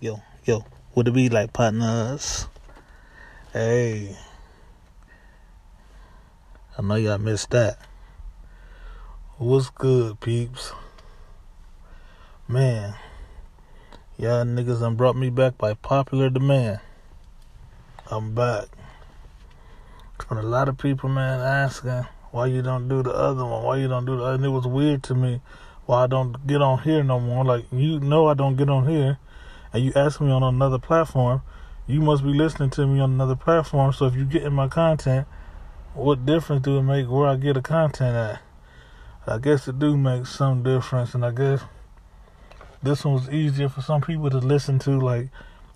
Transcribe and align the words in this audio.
Yo, 0.00 0.22
yo, 0.44 0.64
would 0.94 1.08
it 1.08 1.10
be 1.10 1.28
like 1.28 1.52
partners? 1.52 2.46
Hey, 3.52 4.16
I 6.78 6.82
know 6.82 6.94
y'all 6.94 7.18
missed 7.18 7.50
that. 7.50 7.80
What's 9.38 9.70
good, 9.70 10.20
peeps? 10.20 10.70
Man, 12.46 12.94
y'all 14.16 14.44
niggas 14.44 14.78
done 14.78 14.94
brought 14.94 15.16
me 15.16 15.30
back 15.30 15.58
by 15.58 15.74
popular 15.74 16.30
demand. 16.30 16.78
I'm 18.08 18.36
back. 18.36 18.66
Been 20.28 20.38
a 20.38 20.42
lot 20.42 20.68
of 20.68 20.78
people, 20.78 21.08
man, 21.08 21.40
asking 21.40 22.06
why 22.30 22.46
you 22.46 22.62
don't 22.62 22.86
do 22.88 23.02
the 23.02 23.10
other 23.10 23.44
one, 23.44 23.64
why 23.64 23.78
you 23.78 23.88
don't 23.88 24.04
do 24.04 24.16
the 24.16 24.22
other. 24.22 24.34
And 24.36 24.44
it 24.44 24.50
was 24.50 24.64
weird 24.64 25.02
to 25.04 25.16
me 25.16 25.40
why 25.86 26.04
I 26.04 26.06
don't 26.06 26.46
get 26.46 26.62
on 26.62 26.84
here 26.84 27.02
no 27.02 27.18
more. 27.18 27.44
Like, 27.44 27.64
you 27.72 27.98
know 27.98 28.28
I 28.28 28.34
don't 28.34 28.54
get 28.54 28.70
on 28.70 28.86
here 28.86 29.18
and 29.72 29.84
you 29.84 29.92
ask 29.94 30.20
me 30.20 30.30
on 30.30 30.42
another 30.42 30.78
platform, 30.78 31.42
you 31.86 32.00
must 32.00 32.22
be 32.22 32.30
listening 32.30 32.70
to 32.70 32.86
me 32.86 33.00
on 33.00 33.12
another 33.12 33.36
platform. 33.36 33.92
So 33.92 34.06
if 34.06 34.14
you 34.14 34.24
get 34.24 34.42
in 34.42 34.52
my 34.52 34.68
content, 34.68 35.26
what 35.94 36.26
difference 36.26 36.62
do 36.62 36.78
it 36.78 36.82
make 36.82 37.08
where 37.08 37.26
I 37.26 37.36
get 37.36 37.54
the 37.54 37.62
content 37.62 38.14
at? 38.14 38.40
I 39.26 39.38
guess 39.38 39.68
it 39.68 39.78
do 39.78 39.96
make 39.96 40.26
some 40.26 40.62
difference, 40.62 41.14
and 41.14 41.24
I 41.24 41.32
guess 41.32 41.60
this 42.82 43.04
one 43.04 43.14
was 43.14 43.28
easier 43.28 43.68
for 43.68 43.82
some 43.82 44.00
people 44.00 44.30
to 44.30 44.38
listen 44.38 44.78
to, 44.80 44.98
like 44.98 45.28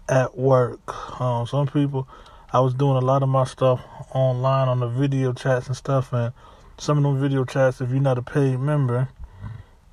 at 0.09 0.39
work. 0.39 1.21
Um, 1.21 1.47
some 1.47 1.67
people, 1.67 2.09
I 2.53 2.61
was 2.61 2.73
doing 2.73 2.97
a 2.97 3.05
lot 3.05 3.23
of 3.23 3.29
my 3.29 3.45
stuff 3.45 3.83
online 4.15 4.69
on 4.69 4.81
the 4.81 4.89
video 4.89 5.35
chats 5.35 5.67
and 5.67 5.77
stuff, 5.77 6.15
and 6.15 6.33
some 6.79 6.97
of 6.99 7.05
them 7.05 7.21
video 7.21 7.45
chats, 7.45 7.83
if 7.83 7.91
you're 7.91 8.01
not 8.01 8.17
a 8.17 8.23
paid 8.23 8.59
member, 8.59 9.09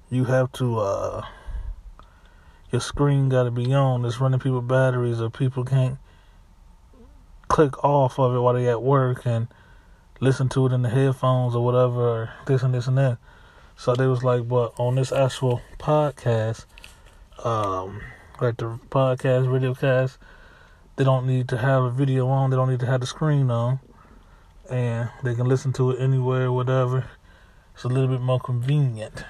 you 0.09 0.23
have 0.25 0.52
to 0.53 0.80
uh, 0.80 1.25
your 2.71 2.81
screen 2.81 3.29
got 3.29 3.43
to 3.43 3.51
be 3.51 3.73
on. 3.73 4.05
It's 4.05 4.19
running 4.19 4.39
people 4.39 4.61
batteries, 4.61 5.21
or 5.21 5.29
people 5.29 5.65
can't 5.65 5.97
click 7.47 7.83
off 7.83 8.19
of 8.19 8.35
it 8.35 8.39
while 8.39 8.53
they 8.53 8.69
at 8.69 8.81
work 8.81 9.25
and 9.25 9.47
listen 10.19 10.49
to 10.49 10.67
it 10.67 10.73
in 10.73 10.83
the 10.83 10.89
headphones 10.89 11.55
or 11.55 11.66
whatever, 11.66 12.02
or 12.02 12.33
this 12.45 12.61
and 12.61 12.73
this 12.73 12.88
and 12.88 12.97
that. 12.97 13.17
So 13.75 13.95
they 13.95 14.07
was 14.07 14.23
like, 14.23 14.47
but 14.47 14.73
on 14.77 14.95
this 14.95 15.11
actual 15.11 15.61
podcast, 15.79 16.66
um, 17.44 18.02
like 18.39 18.57
the 18.57 18.79
podcast, 18.89 19.51
video 19.51 19.73
cast, 19.73 20.17
they 20.95 21.03
don't 21.03 21.25
need 21.25 21.47
to 21.49 21.57
have 21.57 21.83
a 21.83 21.89
video 21.89 22.27
on. 22.27 22.49
They 22.49 22.57
don't 22.57 22.69
need 22.69 22.81
to 22.81 22.85
have 22.85 22.99
the 22.99 23.07
screen 23.07 23.49
on, 23.49 23.79
and 24.69 25.09
they 25.23 25.33
can 25.33 25.47
listen 25.47 25.73
to 25.73 25.91
it 25.91 26.01
anywhere, 26.01 26.51
whatever. 26.51 27.09
It's 27.73 27.85
a 27.85 27.88
little 27.88 28.09
bit 28.09 28.22
more 28.22 28.39
convenient. 28.39 29.23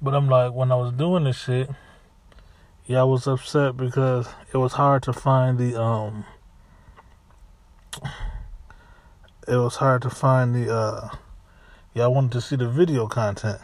But 0.00 0.14
I'm 0.14 0.28
like, 0.28 0.52
when 0.52 0.70
I 0.70 0.76
was 0.76 0.92
doing 0.92 1.24
this 1.24 1.38
shit 1.38 1.70
yeah, 2.88 3.02
I 3.02 3.04
was 3.04 3.26
upset 3.26 3.76
because 3.76 4.26
it 4.52 4.56
was 4.56 4.72
hard 4.72 5.02
to 5.02 5.12
find 5.12 5.58
the 5.58 5.78
um 5.78 6.24
it 9.46 9.56
was 9.56 9.76
hard 9.76 10.00
to 10.02 10.10
find 10.10 10.54
the 10.54 10.74
uh 10.74 11.08
I 11.94 12.06
wanted 12.06 12.32
to 12.32 12.40
see 12.40 12.56
the 12.56 12.68
video 12.68 13.08
content. 13.08 13.60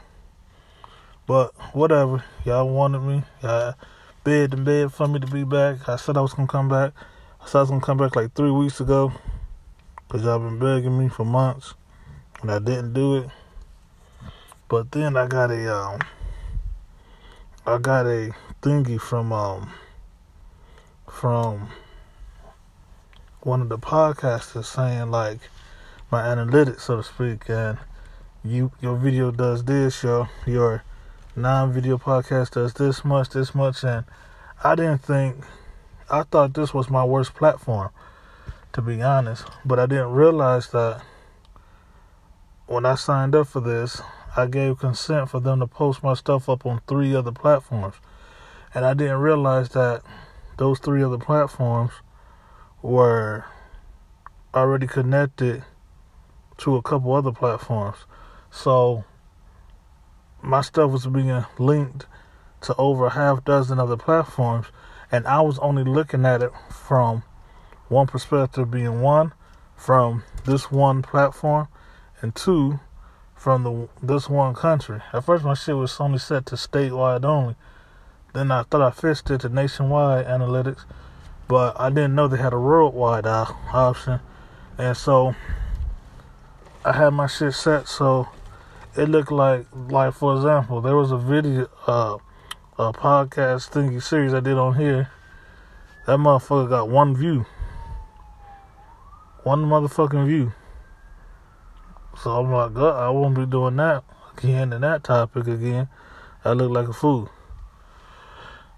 But 1.26 1.54
whatever, 1.72 2.24
y'all 2.44 2.68
wanted 2.68 3.00
me. 3.00 3.22
Y'all 3.42 3.74
begged 4.24 4.52
and 4.52 4.64
begged 4.64 4.92
for 4.92 5.08
me 5.08 5.20
to 5.20 5.26
be 5.26 5.44
back. 5.44 5.88
I 5.88 5.96
said 5.96 6.18
I 6.18 6.20
was 6.20 6.34
gonna 6.34 6.48
come 6.48 6.68
back. 6.68 6.92
I 7.40 7.46
said 7.46 7.58
I 7.58 7.60
was 7.62 7.70
gonna 7.70 7.80
come 7.80 7.96
back 7.96 8.16
like 8.16 8.34
three 8.34 8.50
weeks 8.50 8.80
ago. 8.80 9.12
Cause 10.10 10.24
y'all 10.24 10.38
been 10.38 10.58
begging 10.58 10.98
me 10.98 11.08
for 11.08 11.24
months. 11.24 11.74
And 12.42 12.50
I 12.50 12.58
didn't 12.58 12.92
do 12.92 13.16
it. 13.16 13.30
But 14.68 14.92
then 14.92 15.16
I 15.16 15.26
got 15.28 15.50
a 15.50 15.74
um 15.74 16.00
I 17.66 17.78
got 17.78 18.06
a 18.06 18.32
thingy 18.62 19.00
from 19.00 19.32
um 19.32 19.70
from 21.08 21.68
one 23.40 23.60
of 23.60 23.68
the 23.68 23.78
podcasters 23.78 24.64
saying 24.64 25.10
like 25.10 25.38
my 26.10 26.22
analytics 26.22 26.80
so 26.80 26.96
to 26.96 27.02
speak 27.02 27.48
and 27.48 27.78
you 28.44 28.72
your 28.80 28.96
video 28.96 29.30
does 29.30 29.64
this 29.64 30.02
your 30.02 30.28
your 30.46 30.82
non-video 31.36 31.98
podcast 31.98 32.50
does 32.52 32.74
this 32.74 33.04
much 33.04 33.30
this 33.30 33.54
much 33.54 33.82
and 33.84 34.04
I 34.62 34.74
didn't 34.74 34.98
think 34.98 35.44
I 36.10 36.22
thought 36.22 36.54
this 36.54 36.74
was 36.74 36.90
my 36.90 37.04
worst 37.04 37.34
platform 37.34 37.90
to 38.74 38.82
be 38.82 39.00
honest. 39.00 39.46
But 39.64 39.78
I 39.78 39.86
didn't 39.86 40.12
realize 40.12 40.68
that 40.68 41.00
when 42.66 42.84
I 42.84 42.96
signed 42.96 43.34
up 43.34 43.46
for 43.46 43.60
this 43.60 44.02
I 44.36 44.46
gave 44.46 44.78
consent 44.78 45.30
for 45.30 45.40
them 45.40 45.60
to 45.60 45.66
post 45.66 46.02
my 46.02 46.14
stuff 46.14 46.48
up 46.48 46.66
on 46.66 46.80
three 46.86 47.14
other 47.14 47.32
platforms 47.32 47.94
and 48.74 48.84
I 48.84 48.92
didn't 48.92 49.18
realize 49.18 49.68
that 49.70 50.02
those 50.58 50.80
three 50.80 51.02
other 51.02 51.18
platforms 51.18 51.92
were 52.82 53.44
already 54.52 54.88
connected 54.88 55.64
to 56.58 56.76
a 56.76 56.82
couple 56.82 57.14
other 57.14 57.32
platforms. 57.32 57.98
So 58.50 59.04
my 60.42 60.60
stuff 60.60 60.90
was 60.90 61.06
being 61.06 61.44
linked 61.58 62.06
to 62.62 62.74
over 62.76 63.06
a 63.06 63.10
half 63.10 63.44
dozen 63.44 63.78
other 63.78 63.96
platforms, 63.96 64.66
and 65.10 65.26
I 65.26 65.40
was 65.40 65.58
only 65.60 65.84
looking 65.84 66.26
at 66.26 66.42
it 66.42 66.50
from 66.70 67.22
one 67.88 68.06
perspective 68.06 68.70
being 68.70 69.00
one, 69.00 69.32
from 69.76 70.24
this 70.44 70.70
one 70.70 71.02
platform, 71.02 71.68
and 72.20 72.34
two, 72.34 72.80
from 73.44 73.62
the 73.62 73.88
this 74.02 74.26
one 74.26 74.54
country. 74.54 75.02
At 75.12 75.22
first, 75.24 75.44
my 75.44 75.52
shit 75.52 75.76
was 75.76 76.00
only 76.00 76.18
set 76.18 76.46
to 76.46 76.54
statewide 76.54 77.26
only, 77.26 77.56
then 78.32 78.50
I 78.50 78.62
thought 78.62 78.80
I 78.80 78.90
fixed 78.90 79.30
it 79.30 79.42
to 79.42 79.50
nationwide 79.50 80.24
analytics, 80.24 80.86
but 81.46 81.78
I 81.78 81.90
didn't 81.90 82.14
know 82.14 82.26
they 82.26 82.38
had 82.38 82.54
a 82.54 82.58
worldwide 82.58 83.26
option. 83.26 84.20
And 84.78 84.96
so 84.96 85.34
I 86.86 86.92
had 86.92 87.10
my 87.10 87.26
shit 87.26 87.52
set 87.52 87.86
so 87.86 88.28
it 88.96 89.10
looked 89.10 89.30
like, 89.30 89.66
like 89.90 90.14
for 90.14 90.34
example, 90.36 90.80
there 90.80 90.96
was 90.96 91.12
a 91.12 91.18
video, 91.18 91.68
uh, 91.86 92.16
a 92.78 92.94
podcast 92.94 93.72
thingy 93.72 94.02
series 94.02 94.32
I 94.32 94.40
did 94.40 94.56
on 94.56 94.76
here. 94.76 95.10
That 96.06 96.16
motherfucker 96.16 96.70
got 96.70 96.88
one 96.88 97.14
view, 97.14 97.44
one 99.42 99.66
motherfucking 99.66 100.24
view. 100.26 100.54
So 102.16 102.30
I'm 102.30 102.50
like, 102.52 102.74
God, 102.74 102.96
I 102.96 103.10
won't 103.10 103.34
be 103.34 103.46
doing 103.46 103.76
that 103.76 104.04
again 104.36 104.72
in 104.72 104.80
that 104.82 105.04
topic 105.04 105.46
again. 105.46 105.88
I 106.44 106.52
look 106.52 106.70
like 106.70 106.88
a 106.88 106.92
fool. 106.92 107.30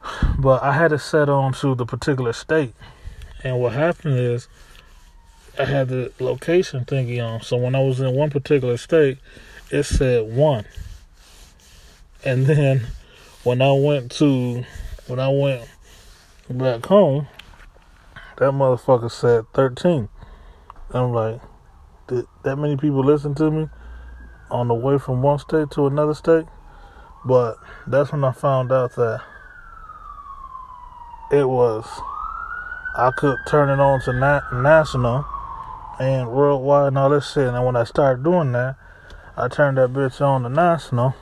But 0.38 0.62
I 0.62 0.72
had 0.72 0.92
it 0.92 0.98
set 0.98 1.28
on 1.28 1.52
to 1.54 1.74
the 1.74 1.86
particular 1.86 2.32
state. 2.32 2.74
And 3.42 3.58
what 3.58 3.72
happened 3.72 4.18
is 4.18 4.48
I 5.58 5.64
had 5.64 5.88
the 5.88 6.12
location 6.20 6.84
thingy 6.84 7.24
on. 7.24 7.42
So 7.42 7.56
when 7.56 7.74
I 7.74 7.80
was 7.80 8.00
in 8.00 8.14
one 8.14 8.30
particular 8.30 8.76
state, 8.76 9.18
it 9.70 9.84
said 9.84 10.34
one. 10.34 10.64
And 12.24 12.46
then 12.46 12.86
when 13.44 13.62
I 13.62 13.72
went 13.72 14.10
to 14.12 14.64
when 15.06 15.20
I 15.20 15.28
went 15.28 15.68
back 16.50 16.86
home, 16.86 17.28
that 18.36 18.50
motherfucker 18.52 19.10
said 19.10 19.44
thirteen. 19.54 20.08
I'm 20.90 21.12
like, 21.12 21.40
did 22.08 22.26
that 22.42 22.56
many 22.56 22.76
people 22.76 23.04
listen 23.04 23.34
to 23.36 23.50
me 23.50 23.68
on 24.50 24.68
the 24.68 24.74
way 24.74 24.98
from 24.98 25.22
one 25.22 25.38
state 25.38 25.70
to 25.72 25.86
another 25.86 26.14
state? 26.14 26.46
But 27.24 27.58
that's 27.86 28.12
when 28.12 28.24
I 28.24 28.32
found 28.32 28.70
out 28.70 28.94
that 28.96 29.20
it 31.32 31.48
was 31.48 31.84
I 32.96 33.10
could 33.10 33.36
turn 33.46 33.68
it 33.68 33.80
on 33.80 34.00
to 34.02 34.12
na- 34.12 34.48
national 34.52 35.26
and 35.98 36.30
worldwide 36.30 36.88
and 36.88 36.98
all 36.98 37.10
this 37.10 37.32
shit. 37.32 37.52
And 37.52 37.64
when 37.66 37.76
I 37.76 37.84
started 37.84 38.22
doing 38.22 38.52
that, 38.52 38.76
I 39.36 39.48
turned 39.48 39.76
that 39.78 39.92
bitch 39.92 40.20
on 40.20 40.44
to 40.44 40.48
national. 40.48 41.14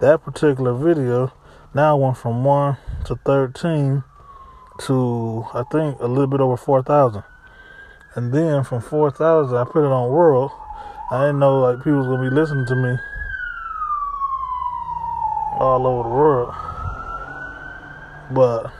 That 0.00 0.22
particular 0.22 0.74
video 0.74 1.32
now 1.74 1.96
went 1.96 2.16
from 2.16 2.44
one 2.44 2.76
to 3.06 3.16
thirteen 3.26 4.04
to 4.80 5.46
I 5.52 5.64
think 5.70 6.00
a 6.00 6.06
little 6.06 6.26
bit 6.26 6.40
over 6.40 6.56
four 6.56 6.82
thousand. 6.82 7.24
And 8.16 8.32
then 8.32 8.64
from 8.64 8.80
four 8.80 9.10
thousand, 9.10 9.58
I 9.58 9.64
put 9.64 9.84
it 9.84 9.92
on 9.92 10.10
world. 10.10 10.50
I 11.10 11.26
didn't 11.26 11.38
know 11.38 11.60
like 11.60 11.78
people 11.78 11.98
was 11.98 12.06
gonna 12.06 12.28
be 12.28 12.34
listening 12.34 12.64
to 12.66 12.74
me 12.74 12.96
all 15.60 15.86
over 15.86 16.08
the 16.08 16.14
world, 16.14 16.54
but 18.32 18.72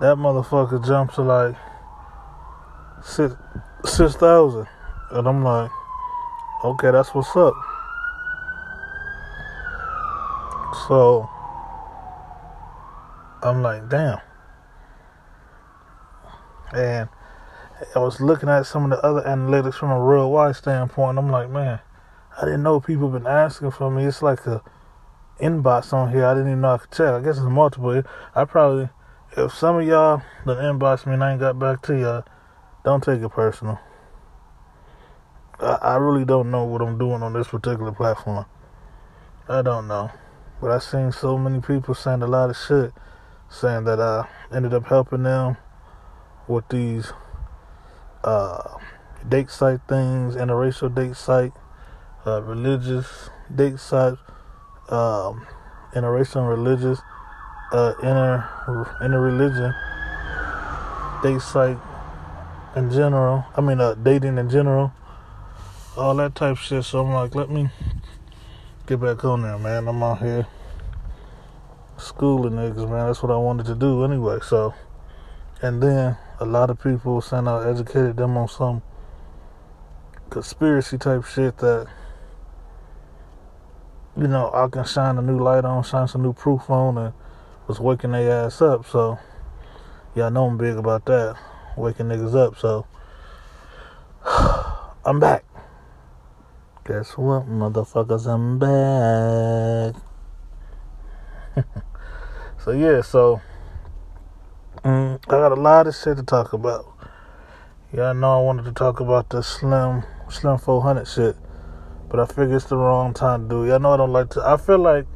that 0.00 0.16
motherfucker 0.16 0.86
jumped 0.86 1.14
to 1.14 1.22
like 1.22 1.56
six 3.02 3.34
six 3.86 4.14
thousand, 4.16 4.66
and 5.12 5.26
I'm 5.26 5.42
like, 5.42 5.70
okay, 6.64 6.90
that's 6.90 7.14
what's 7.14 7.34
up. 7.34 7.54
So 10.88 11.28
I'm 13.42 13.62
like, 13.62 13.88
damn. 13.88 14.20
And 16.72 17.08
I 17.94 17.98
was 17.98 18.20
looking 18.20 18.48
at 18.48 18.66
some 18.66 18.84
of 18.84 18.90
the 18.90 19.04
other 19.04 19.22
analytics 19.22 19.74
from 19.74 19.90
a 19.90 20.00
real 20.00 20.30
wide 20.30 20.56
standpoint. 20.56 21.18
I'm 21.18 21.30
like, 21.30 21.50
man, 21.50 21.80
I 22.36 22.44
didn't 22.44 22.62
know 22.62 22.80
people 22.80 23.08
been 23.08 23.26
asking 23.26 23.70
for 23.70 23.90
me. 23.90 24.04
It's 24.04 24.22
like 24.22 24.46
a 24.46 24.62
inbox 25.40 25.92
on 25.92 26.12
here. 26.12 26.26
I 26.26 26.34
didn't 26.34 26.48
even 26.48 26.60
know 26.60 26.74
I 26.74 26.78
could 26.78 26.90
check. 26.90 27.08
I 27.08 27.20
guess 27.20 27.38
it's 27.38 27.46
multiple. 27.46 28.02
I 28.34 28.44
probably 28.44 28.90
if 29.36 29.54
some 29.54 29.78
of 29.78 29.86
y'all 29.86 30.22
that 30.44 30.58
inbox 30.58 31.06
me 31.06 31.14
and 31.14 31.22
I 31.22 31.32
ain't 31.32 31.40
got 31.40 31.58
back 31.58 31.82
to 31.82 31.98
y'all, 31.98 32.24
don't 32.84 33.02
take 33.02 33.22
it 33.22 33.28
personal. 33.28 33.78
I, 35.60 35.78
I 35.82 35.96
really 35.96 36.24
don't 36.24 36.50
know 36.50 36.64
what 36.64 36.82
I'm 36.82 36.98
doing 36.98 37.22
on 37.22 37.32
this 37.32 37.48
particular 37.48 37.92
platform. 37.92 38.46
I 39.48 39.62
don't 39.62 39.86
know. 39.86 40.10
But 40.60 40.72
I've 40.72 40.82
seen 40.82 41.12
so 41.12 41.38
many 41.38 41.60
people 41.60 41.94
saying 41.94 42.22
a 42.22 42.26
lot 42.26 42.50
of 42.50 42.56
shit, 42.56 42.92
saying 43.48 43.84
that 43.84 44.00
I 44.00 44.28
ended 44.52 44.74
up 44.74 44.86
helping 44.86 45.22
them 45.22 45.56
with 46.48 46.68
these 46.68 47.12
uh, 48.24 48.78
date 49.28 49.50
site 49.50 49.80
things, 49.88 50.36
interracial 50.36 50.94
date 50.94 51.16
site, 51.16 51.52
uh, 52.26 52.42
religious 52.42 53.30
date 53.54 53.78
site, 53.78 54.18
um, 54.88 55.46
interracial 55.94 56.36
and 56.36 56.48
religious, 56.48 57.00
uh, 57.72 57.94
inter 58.02 58.48
interreligion 59.00 59.74
date 61.22 61.40
site 61.40 61.78
in 62.76 62.90
general. 62.90 63.44
I 63.56 63.60
mean, 63.60 63.80
uh, 63.80 63.94
dating 63.94 64.38
in 64.38 64.48
general, 64.48 64.92
all 65.96 66.14
that 66.16 66.34
type 66.34 66.56
shit. 66.56 66.84
So 66.84 67.04
I'm 67.04 67.12
like, 67.12 67.34
let 67.34 67.50
me 67.50 67.68
get 68.86 69.00
back 69.00 69.24
on 69.24 69.42
there, 69.42 69.58
man. 69.58 69.88
I'm 69.88 70.02
out 70.02 70.20
here 70.20 70.46
schooling 71.96 72.54
niggas, 72.54 72.88
man. 72.88 73.06
That's 73.06 73.22
what 73.22 73.32
I 73.32 73.36
wanted 73.36 73.66
to 73.66 73.74
do 73.74 74.04
anyway. 74.04 74.38
So, 74.42 74.74
and 75.62 75.82
then 75.82 76.16
a 76.40 76.46
lot 76.46 76.70
of 76.70 76.82
people 76.82 77.20
saying 77.20 77.46
I 77.46 77.68
educated 77.68 78.16
them 78.16 78.38
on 78.38 78.48
some 78.48 78.82
conspiracy 80.30 80.96
type 80.96 81.24
shit 81.26 81.58
that 81.58 81.86
you 84.16 84.26
know 84.26 84.50
I 84.52 84.66
can 84.68 84.84
shine 84.84 85.18
a 85.18 85.22
new 85.22 85.38
light 85.38 85.66
on, 85.66 85.82
shine 85.84 86.08
some 86.08 86.22
new 86.22 86.32
proof 86.32 86.70
on, 86.70 86.96
and 86.96 87.12
was 87.68 87.78
waking 87.78 88.12
their 88.12 88.46
ass 88.46 88.62
up. 88.62 88.86
So, 88.86 89.18
y'all 90.14 90.30
know 90.30 90.46
I'm 90.46 90.56
big 90.56 90.76
about 90.76 91.04
that, 91.04 91.36
waking 91.76 92.06
niggas 92.06 92.34
up. 92.34 92.58
So, 92.58 92.86
I'm 95.04 95.20
back. 95.20 95.44
Guess 96.86 97.18
what, 97.18 97.46
motherfuckers? 97.46 98.26
I'm 98.26 98.58
back. 98.58 99.94
so 102.58 102.70
yeah, 102.70 103.02
so 103.02 103.42
I 105.30 105.34
got 105.34 105.52
a 105.52 105.54
lot 105.54 105.86
of 105.86 105.94
shit 105.94 106.16
to 106.16 106.24
talk 106.24 106.52
about. 106.52 106.92
Y'all 107.92 108.14
know 108.14 108.40
I 108.40 108.42
wanted 108.42 108.64
to 108.64 108.72
talk 108.72 108.98
about 108.98 109.30
the 109.30 109.44
Slim 109.44 110.02
Slim 110.28 110.58
400 110.58 111.06
shit, 111.06 111.36
but 112.08 112.18
I 112.18 112.26
figured 112.26 112.50
it's 112.50 112.64
the 112.64 112.76
wrong 112.76 113.14
time 113.14 113.48
to 113.48 113.48
do. 113.48 113.72
I 113.72 113.78
know 113.78 113.92
I 113.92 113.96
don't 113.96 114.12
like 114.12 114.30
to. 114.30 114.42
I 114.44 114.56
feel 114.56 114.78
like 114.78 115.06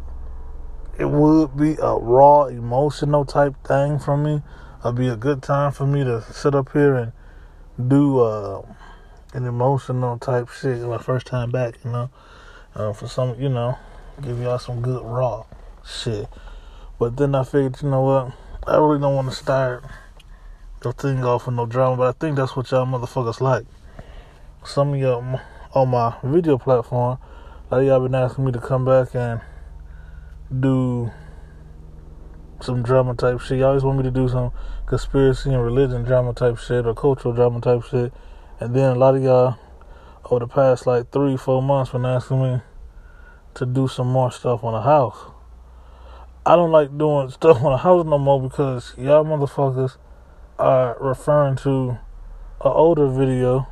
it 1.01 1.07
would 1.07 1.57
be 1.57 1.75
a 1.83 1.97
raw, 1.97 2.45
emotional 2.45 3.25
type 3.25 3.57
thing 3.67 3.99
for 3.99 4.17
me. 4.17 4.41
It'd 4.85 4.95
be 4.95 5.09
a 5.09 5.17
good 5.17 5.43
time 5.43 5.73
for 5.73 5.85
me 5.85 6.05
to 6.05 6.23
sit 6.33 6.55
up 6.55 6.71
here 6.71 6.95
and 6.95 7.13
do 7.89 8.21
uh, 8.21 8.63
an 9.33 9.47
emotional 9.47 10.17
type 10.21 10.49
shit. 10.49 10.79
My 10.83 10.99
first 10.99 11.27
time 11.27 11.51
back, 11.51 11.75
you 11.85 11.91
know, 11.91 12.11
uh, 12.77 12.93
for 12.93 13.09
some, 13.09 13.35
you 13.41 13.49
know, 13.49 13.77
give 14.23 14.39
y'all 14.39 14.61
some 14.61 14.81
good 14.81 15.03
raw 15.05 15.45
shit. 15.85 16.29
But 17.01 17.17
then 17.17 17.35
I 17.35 17.43
figured, 17.43 17.83
you 17.83 17.91
know 17.91 18.03
what? 18.03 18.33
I 18.65 18.77
really 18.77 19.01
don't 19.01 19.17
want 19.17 19.29
to 19.29 19.35
start 19.35 19.83
the 20.85 20.93
thing 20.93 21.25
off 21.25 21.47
with 21.47 21.57
no 21.57 21.65
drama, 21.65 21.97
but 21.97 22.15
I 22.15 22.19
think 22.19 22.37
that's 22.37 22.55
what 22.55 22.71
y'all 22.71 22.87
motherfuckers 22.87 23.41
like. 23.41 23.65
Some 24.65 24.93
of 24.93 25.01
y'all 25.01 25.41
on 25.73 25.89
my 25.89 26.17
video 26.23 26.59
platform, 26.59 27.19
a 27.71 27.75
lot 27.75 27.81
of 27.81 27.87
y'all 27.87 28.01
been 28.01 28.15
asking 28.15 28.45
me 28.45 28.53
to 28.53 28.61
come 28.61 28.85
back 28.85 29.15
and 29.15 29.41
do 30.61 31.11
some 32.61 32.83
drama 32.83 33.15
type 33.15 33.41
shit. 33.41 33.59
Y'all 33.59 33.69
always 33.69 33.83
want 33.83 33.97
me 33.97 34.05
to 34.05 34.11
do 34.11 34.29
some 34.29 34.53
conspiracy 34.85 35.51
and 35.51 35.65
religion 35.65 36.05
drama 36.05 36.35
type 36.35 36.59
shit 36.59 36.87
or 36.87 36.95
cultural 36.95 37.35
drama 37.35 37.61
type 37.63 37.83
shit. 37.85 38.13
And 38.61 38.77
then 38.77 38.91
a 38.91 38.95
lot 38.95 39.17
of 39.17 39.23
y'all 39.23 39.57
over 40.27 40.41
the 40.41 40.47
past 40.47 40.87
like 40.87 41.11
three, 41.11 41.37
four 41.39 41.63
months 41.63 41.93
been 41.93 42.05
asking 42.05 42.43
me 42.43 42.61
to 43.55 43.65
do 43.65 43.89
some 43.89 44.09
more 44.09 44.31
stuff 44.31 44.63
on 44.63 44.75
the 44.75 44.83
house. 44.83 45.19
I 46.45 46.57
don't 46.57 46.73
like 46.73 46.97
doing 46.97 47.31
stuff 47.31 47.63
on 47.63 47.73
the 47.73 47.79
house 47.79 48.05
no 48.05 48.19
more 48.19 48.43
because 48.43 48.93
y'all 48.99 49.25
motherfuckers 49.25 49.97
are 50.59 50.97
referring 51.01 51.57
to 51.57 51.91
an 51.91 51.99
older 52.61 53.09
video 53.09 53.67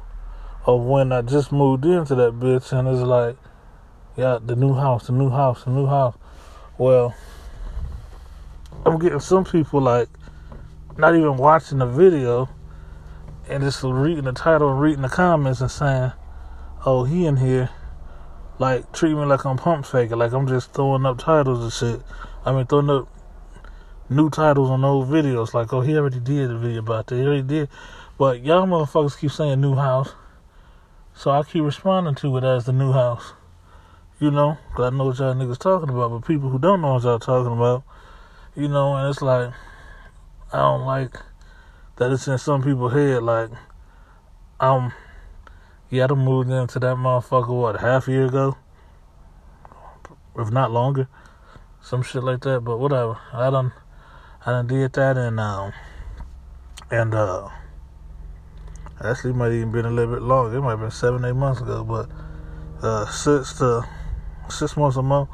of 0.67 0.83
when 0.83 1.13
I 1.13 1.23
just 1.23 1.53
moved 1.53 1.85
into 1.85 2.15
that 2.15 2.35
bitch 2.35 2.73
and 2.73 2.89
it's 2.89 3.01
like, 3.01 3.37
yeah, 4.17 4.39
the 4.45 4.57
new 4.57 4.75
house, 4.75 5.07
the 5.07 5.13
new 5.13 5.31
house, 5.31 5.65
the 5.65 5.71
new 5.71 5.87
house. 5.87 6.17
Well, 6.79 7.15
I'm 8.85 8.99
getting 8.99 9.21
some 9.21 9.45
people 9.45 9.81
like 9.81 10.09
not 10.97 11.15
even 11.15 11.37
watching 11.37 11.79
the 11.79 11.87
video 11.87 12.49
and 13.49 13.63
just 13.63 13.83
reading 13.83 14.25
the 14.25 14.33
title 14.33 14.71
and 14.71 14.81
reading 14.81 15.03
the 15.03 15.09
comments 15.09 15.61
and 15.61 15.71
saying, 15.71 16.13
oh, 16.85 17.05
he 17.05 17.27
in 17.27 17.37
here 17.37 17.71
like 18.59 18.93
treat 18.93 19.15
me 19.15 19.25
like 19.25 19.45
I'm 19.45 19.57
pump 19.57 19.87
faking, 19.87 20.19
like 20.19 20.33
I'm 20.33 20.47
just 20.47 20.73
throwing 20.73 21.05
up 21.05 21.19
titles 21.19 21.63
and 21.63 21.73
shit. 21.73 22.07
I 22.45 22.53
mean, 22.53 22.67
throwing 22.67 22.91
up 22.91 23.09
new 24.15 24.31
titles 24.31 24.71
on 24.71 24.85
old 24.85 25.09
videos. 25.09 25.55
Like, 25.55 25.73
oh, 25.73 25.81
he 25.81 25.97
already 25.97 26.21
did 26.21 26.51
a 26.51 26.59
video 26.59 26.81
about 26.81 27.07
that. 27.09 27.17
He 27.17 27.23
already 27.23 27.43
did. 27.43 27.69
But 28.19 28.43
y'all 28.43 28.67
motherfuckers 28.67 29.19
keep 29.19 29.31
saying 29.31 29.61
new 29.61 29.75
house. 29.75 30.15
So 31.15 31.31
I 31.31 31.43
keep 31.43 31.63
responding 31.63 32.15
to 32.17 32.37
it 32.37 32.45
as 32.45 32.67
the 32.67 32.73
new 32.73 32.93
house. 32.93 33.33
You 34.19 34.31
know, 34.31 34.57
cause 34.77 34.93
I 34.93 34.97
know 34.97 35.07
what 35.07 35.19
y'all 35.19 35.35
niggas 35.35 35.59
talking 35.59 35.89
about. 35.89 36.11
But 36.11 36.27
people 36.27 36.49
who 36.49 36.59
don't 36.59 36.81
know 36.81 36.95
what 36.95 37.03
y'all 37.03 37.19
talking 37.19 37.53
about, 37.53 37.83
you 38.55 38.69
know, 38.69 38.95
and 38.95 39.09
it's 39.09 39.21
like, 39.21 39.53
I 40.53 40.59
don't 40.59 40.87
like 40.87 41.17
that 41.97 42.13
it's 42.13 42.29
in 42.29 42.39
some 42.39 42.63
people's 42.63 42.93
head. 42.93 43.23
Like, 43.23 43.51
I'm 44.61 44.93
yeah, 45.93 46.05
I 46.05 46.07
done 46.07 46.21
moved 46.21 46.49
into 46.49 46.79
that 46.79 46.97
motherfucker, 46.97 47.49
what, 47.49 47.79
half 47.79 48.09
year 48.09 48.25
ago? 48.25 48.57
If 50.35 50.51
not 50.51 50.71
longer. 50.71 51.07
Some 51.83 52.03
shit 52.03 52.25
like 52.25 52.41
that, 52.45 52.61
but 52.61 52.79
whatever. 52.79 53.19
I 53.31 53.51
done, 53.51 53.73
I 54.45 54.51
done 54.51 54.67
did 54.67 54.93
that 54.95 55.17
and, 55.17 55.39
um, 55.39 55.73
and, 56.91 57.15
uh, 57.15 57.49
actually 59.01 59.35
might 59.35 59.53
even 59.53 59.71
been 59.71 59.87
a 59.87 59.91
little 59.91 60.15
bit 60.15 60.23
longer. 60.23 60.57
It 60.57 60.61
might 60.61 60.71
have 60.71 60.81
been 60.81 60.91
seven, 60.91 61.25
eight 61.25 61.37
months 61.37 61.61
ago, 61.61 61.85
but, 61.85 62.09
uh, 62.85 63.07
six 63.07 63.57
to, 63.59 63.87
six 64.49 64.77
months 64.77 64.97
a 64.97 65.03
month. 65.03 65.29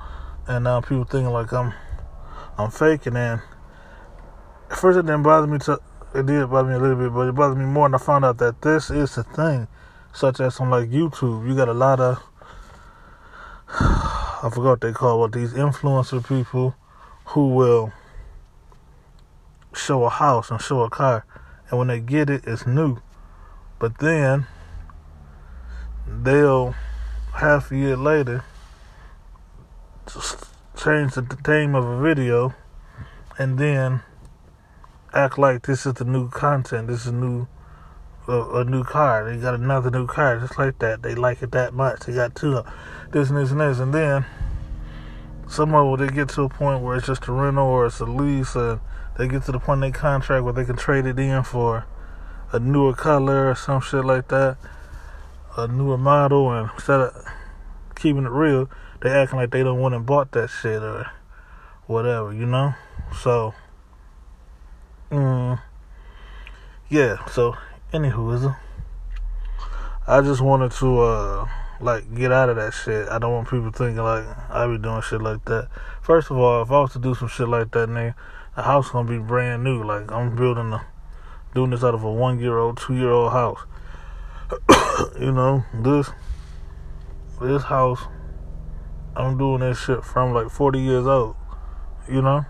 And 0.47 0.65
now 0.65 0.83
people 0.83 1.05
thinking 1.05 1.33
like 1.33 1.51
I'm, 1.55 1.73
I'm 2.59 2.71
faking 2.71 3.17
and 3.17 3.41
at 4.71 4.77
first 4.77 4.99
it 4.99 5.07
didn't 5.07 5.23
bother 5.23 5.47
me 5.47 5.59
to, 5.61 5.81
it 6.15 6.27
did 6.27 6.51
bother 6.51 6.69
me 6.69 6.75
a 6.75 6.79
little 6.79 6.97
bit, 6.97 7.15
but 7.15 7.29
it 7.29 7.35
bothered 7.35 7.57
me 7.57 7.65
more 7.65 7.87
and 7.87 7.95
I 7.95 7.99
found 7.99 8.27
out 8.27 8.37
that 8.39 8.61
this 8.61 8.91
is 8.91 9.15
the 9.15 9.23
thing 9.23 9.69
such 10.13 10.39
as 10.39 10.61
on 10.61 10.69
like 10.69 10.91
YouTube. 10.91 11.49
You 11.49 11.57
got 11.57 11.71
a 11.71 11.73
lot 11.73 11.99
of 11.99 12.23
I 13.71 14.51
forgot 14.53 14.65
what 14.65 14.81
they 14.83 14.93
call 14.93 15.21
what 15.21 15.33
these 15.33 15.55
influencer 15.55 16.27
people 16.29 16.75
who 17.25 17.49
will 17.49 17.91
show 19.79 20.05
a 20.05 20.11
house 20.11 20.51
and 20.51 20.61
show 20.61 20.83
a 20.83 20.91
car, 20.91 21.25
and 21.71 21.79
when 21.79 21.89
they 21.89 22.01
get 22.01 22.29
it, 22.29 22.45
it's 22.47 22.67
new. 22.67 22.99
But 23.79 23.99
then 23.99 24.47
they'll 26.07 26.75
half 27.35 27.71
a 27.71 27.77
year 27.77 27.97
later 27.97 28.45
change 30.77 31.15
the 31.15 31.23
theme 31.45 31.75
of 31.75 31.85
a 31.85 32.01
video 32.01 32.55
and 33.39 33.59
then 33.59 34.01
act 35.13 35.39
like 35.39 35.67
this 35.67 35.87
is 35.87 35.95
the 35.95 36.05
new 36.05 36.29
content, 36.29 36.89
this 36.89 37.07
is 37.07 37.13
new 37.13 37.47
a, 38.27 38.61
a, 38.61 38.65
new 38.65 38.85
car. 38.85 39.31
They 39.31 39.41
got 39.41 39.55
another 39.55 39.91
new 39.91 40.07
car 40.07 40.39
just 40.39 40.59
like 40.59 40.79
that. 40.81 41.03
They 41.03 41.15
like 41.15 41.43
it 41.43 41.53
that 41.53 41.73
much. 41.73 42.01
They 42.01 42.13
got 42.13 42.35
two, 42.35 42.63
this 43.11 43.31
and 43.31 43.39
this 43.39 43.51
and 43.51 43.61
this, 43.61 43.79
and 43.79 43.95
then 43.95 44.27
some 45.49 45.75
of 45.75 45.99
them 45.99 46.07
they 46.07 46.15
get 46.15 46.29
to 46.31 46.43
a 46.43 46.49
point 46.49 46.83
where 46.83 46.97
it's 46.97 47.07
just 47.07 47.27
a 47.27 47.33
rental 47.33 47.67
or 47.67 47.87
it's 47.87 48.01
a 48.01 48.05
lease, 48.05 48.55
and 48.55 48.81
they 49.19 49.29
get 49.29 49.43
to 49.45 49.53
the 49.53 49.59
point 49.59 49.85
in 49.85 49.93
their 49.93 50.01
contract 50.01 50.45
where 50.45 50.55
they 50.55 50.65
can 50.65 50.77
trade 50.77 51.05
it 51.05 51.19
in 51.19 51.43
for 51.43 51.85
a 52.53 52.59
newer 52.59 52.95
color 52.95 53.51
or 53.51 53.55
some 53.55 53.81
shit 53.81 54.05
like 54.05 54.29
that, 54.29 54.57
a 55.57 55.69
newer 55.69 55.99
model, 55.99 56.51
and 56.51 56.71
instead 56.75 57.01
of 57.01 57.25
keeping 57.95 58.25
it 58.25 58.31
real, 58.31 58.71
they 59.03 59.11
acting 59.11 59.39
like 59.39 59.51
they 59.51 59.63
don't 59.63 59.81
want 59.81 59.95
to 59.95 60.01
bought 60.01 60.33
that 60.33 60.49
shit 60.49 60.83
or 60.83 61.11
whatever, 61.87 62.33
you 62.33 62.47
know. 62.47 62.75
So, 63.21 63.55
mm, 65.11 65.61
yeah. 66.89 67.27
So 67.27 67.55
Anywho, 67.93 68.35
is 68.35 68.47
I 70.07 70.21
just 70.21 70.43
wanted 70.43 70.73
to 70.73 71.01
uh 71.01 71.49
like 71.81 72.15
get 72.15 72.31
out 72.33 72.51
of 72.51 72.57
that 72.57 72.75
shit. 72.75 73.09
I 73.09 73.19
don't 73.19 73.33
want 73.33 73.49
people 73.49 73.71
thinking 73.71 74.05
like 74.05 74.27
I 74.51 74.67
be 74.67 74.77
doing 74.77 75.01
shit 75.01 75.23
like 75.23 75.43
that. 75.47 75.69
First 76.03 76.31
of 76.31 76.37
all, 76.37 76.61
if 76.61 76.71
I 76.71 76.81
was 76.81 76.93
to 76.93 76.99
do 76.99 77.15
some 77.15 77.29
shit 77.29 77.49
like 77.49 77.71
that, 77.71 77.89
nigga, 77.89 78.15
the 78.59 78.65
house 78.65 78.91
gonna 78.91 79.09
be 79.09 79.19
brand 79.19 79.63
new. 79.63 79.85
Like 79.85 80.11
I'm 80.11 80.35
building 80.35 80.73
a 80.73 80.85
doing 81.55 81.71
this 81.71 81.85
out 81.85 81.95
of 81.95 82.03
a 82.03 82.11
one 82.11 82.41
year 82.41 82.59
old, 82.59 82.77
two 82.77 82.97
year 82.97 83.13
old 83.13 83.31
house. 83.31 83.61
you 85.21 85.31
know, 85.31 85.65
this 85.73 86.11
this 87.41 87.63
house 87.63 88.01
I'm 89.15 89.39
doing 89.39 89.61
this 89.61 89.79
shit 89.79 90.03
from 90.03 90.35
like 90.35 90.51
forty 90.51 90.81
years 90.81 91.07
old. 91.07 91.37
You 92.09 92.21
know? 92.21 92.47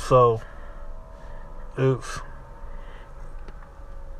So 0.00 0.42
it's 1.76 2.18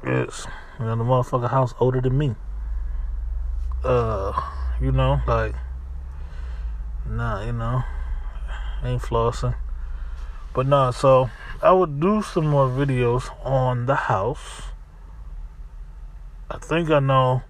it's 0.04 0.46
you 0.78 0.84
know 0.84 0.94
the 0.94 1.02
motherfucker 1.02 1.50
house 1.50 1.74
older 1.80 2.00
than 2.00 2.16
me. 2.16 2.36
Uh, 3.82 4.40
you 4.80 4.92
know, 4.92 5.20
like 5.26 5.56
nah, 7.04 7.44
you 7.44 7.52
know, 7.52 7.82
ain't 8.84 9.02
flossing. 9.02 9.56
But 10.54 10.66
nah, 10.66 10.90
so 10.90 11.30
I 11.62 11.72
would 11.72 12.00
do 12.00 12.22
some 12.22 12.46
more 12.46 12.68
videos 12.68 13.30
on 13.44 13.86
the 13.86 13.94
house. 13.94 14.62
I 16.50 16.58
think 16.58 16.90
I 16.90 17.00
know 17.00 17.42